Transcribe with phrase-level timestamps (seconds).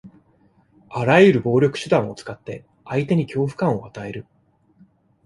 [0.89, 4.25] あらゆる暴力手段を使って、相手に恐怖感を与える。